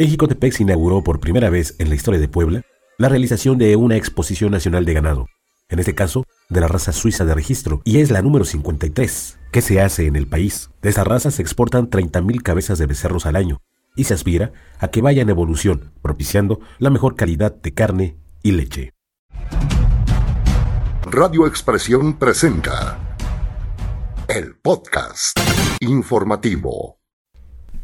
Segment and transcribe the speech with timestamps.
[0.00, 2.62] En Jicotepec se inauguró por primera vez en la historia de Puebla
[2.96, 5.26] la realización de una exposición nacional de ganado,
[5.68, 9.60] en este caso de la raza suiza de registro, y es la número 53 que
[9.60, 10.70] se hace en el país.
[10.80, 13.58] De esta raza se exportan 30.000 cabezas de becerros al año
[13.94, 18.52] y se aspira a que vaya en evolución, propiciando la mejor calidad de carne y
[18.52, 18.94] leche.
[21.02, 23.16] Radio Expresión presenta
[24.28, 25.38] el podcast
[25.80, 26.99] informativo.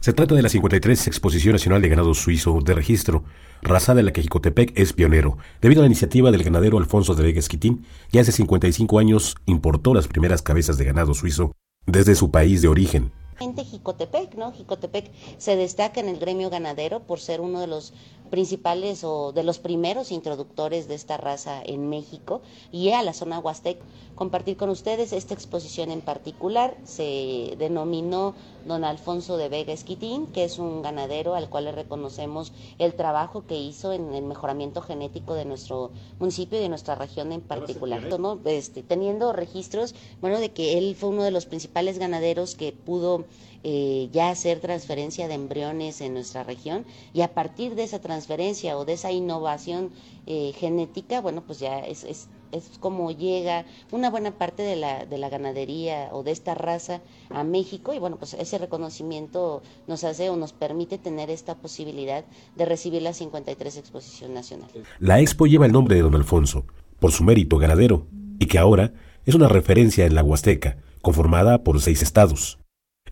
[0.06, 3.24] Se trata de la 53 Exposición Nacional de Ganado Suizo de Registro,
[3.60, 7.24] raza de la que Jicotepec es pionero, debido a la iniciativa del ganadero Alfonso de
[7.24, 11.56] Vega Esquitín, que hace 55 años importó las primeras cabezas de ganado suizo
[11.86, 13.10] desde su país de origen,
[13.64, 14.52] Jicotepec, ¿no?
[14.52, 17.92] Jicotepec se destaca en el gremio ganadero por ser uno de los
[18.26, 22.40] principales o de los primeros introductores de esta raza en México
[22.72, 23.78] y a la zona Huastec.
[24.14, 28.34] Compartir con ustedes esta exposición en particular se denominó
[28.66, 33.46] don Alfonso de Vega Esquitín, que es un ganadero al cual le reconocemos el trabajo
[33.46, 38.02] que hizo en el mejoramiento genético de nuestro municipio y de nuestra región en particular.
[38.18, 38.40] ¿no?
[38.44, 43.24] Este, teniendo registros, bueno, de que él fue uno de los principales ganaderos que pudo
[43.68, 48.15] eh, ya hacer transferencia de embriones en nuestra región y a partir de esa transferencia
[48.74, 49.90] o de esa innovación
[50.26, 55.06] eh, genética, bueno, pues ya es, es, es, como llega una buena parte de la,
[55.06, 57.00] de la ganadería o de esta raza
[57.30, 62.24] a México y bueno, pues ese reconocimiento nos hace o nos permite tener esta posibilidad
[62.56, 64.70] de recibir la 53 Exposición Nacional.
[64.98, 66.64] La expo lleva el nombre de don Alfonso,
[66.98, 68.06] por su mérito ganadero,
[68.38, 68.92] y que ahora
[69.24, 72.58] es una referencia en la Huasteca, conformada por seis estados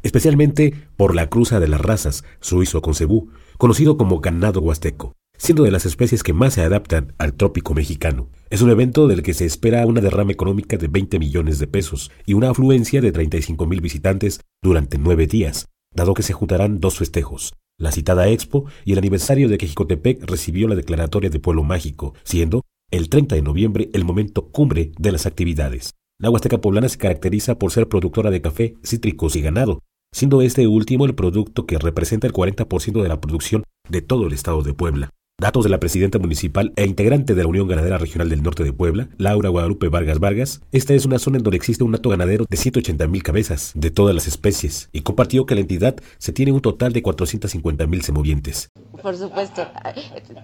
[0.04, 5.64] especialmente por la cruza de las razas suizo con cebú, conocido como ganado huasteco, siendo
[5.64, 8.28] de las especies que más se adaptan al trópico mexicano.
[8.50, 12.12] Es un evento del que se espera una derrama económica de 20 millones de pesos
[12.26, 16.98] y una afluencia de 35 mil visitantes durante nueve días, dado que se juntarán dos
[16.98, 21.64] festejos, la citada Expo y el aniversario de que Jicotepec recibió la declaratoria de pueblo
[21.64, 25.94] mágico, siendo el 30 de noviembre el momento cumbre de las actividades.
[26.20, 29.80] La Huasteca Poblana se caracteriza por ser productora de café, cítricos y ganado,
[30.14, 34.32] siendo este último el producto que representa el 40% de la producción de todo el
[34.32, 35.10] estado de Puebla.
[35.36, 38.72] Datos de la presidenta municipal e integrante de la Unión Ganadera Regional del Norte de
[38.72, 42.46] Puebla, Laura Guadalupe Vargas Vargas, esta es una zona en donde existe un hato ganadero
[42.48, 46.52] de 180 mil cabezas, de todas las especies, y compartió que la entidad se tiene
[46.52, 48.70] un total de 450 mil semovientes.
[49.02, 49.66] Por supuesto,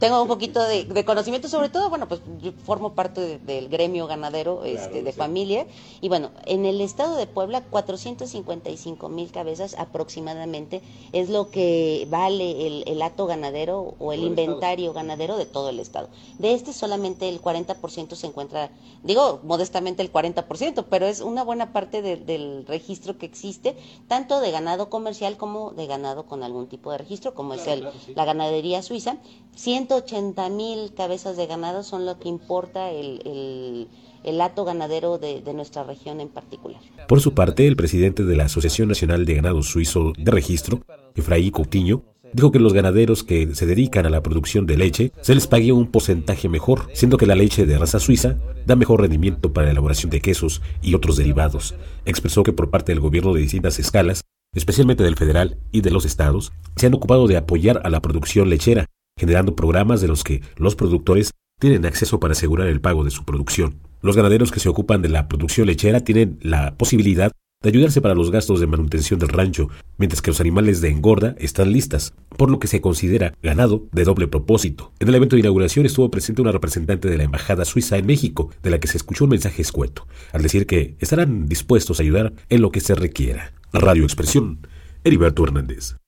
[0.01, 4.65] tengo un poquito de, conocimiento, sobre todo, bueno, pues yo formo parte del gremio ganadero
[4.65, 5.69] este, de familia,
[6.01, 12.67] y bueno, en el estado de Puebla, 455 mil cabezas aproximadamente es lo que vale
[12.67, 16.09] el, el hato ganadero o el inventario ganadero de todo el estado.
[16.39, 18.71] De este solamente el 40% se encuentra,
[19.03, 23.77] digo modestamente el 40%, pero es una buena parte del registro que existe,
[24.09, 27.87] tanto de ganado comercial como de ganado con algún tipo de registro, como es el,
[28.15, 29.17] la ganadería suiza.
[29.57, 33.89] 180 mil cabezas de ganado son lo que importa el, el
[34.25, 36.81] el hato ganadero de, de, nuestra región en particular.
[37.09, 40.81] Por su parte, el presidente de la Asociación Nacional de Ganado Suizo de Registro,
[41.15, 42.03] Efraí Coutinho,
[42.33, 45.73] dijo que los ganaderos que se dedican a la producción de leche se les pague
[45.73, 48.37] un porcentaje mejor, siendo que la leche de raza suiza
[48.67, 51.75] da mejor rendimiento para la elaboración de quesos y otros derivados.
[52.05, 54.23] Expresó que por parte del gobierno de distintas escalas,
[54.55, 58.51] especialmente del federal y de los estados, se han ocupado de apoyar a la producción
[58.51, 58.87] lechera,
[59.19, 63.25] generando programas de los que los productores tienen acceso para asegurar el pago de su
[63.25, 63.81] producción.
[64.03, 67.33] Los ganaderos que se ocupan de la producción lechera tienen la posibilidad
[67.63, 71.37] de ayudarse para los gastos de manutención del rancho, mientras que los animales de engorda
[71.39, 74.93] están listas, por lo que se considera ganado de doble propósito.
[74.99, 78.51] En el evento de inauguración estuvo presente una representante de la Embajada Suiza en México,
[78.63, 82.33] de la que se escuchó un mensaje escueto, al decir que estarán dispuestos a ayudar
[82.49, 83.53] en lo que se requiera.
[83.75, 84.67] Radio Expresión,
[85.05, 86.00] Heriberto Hernández.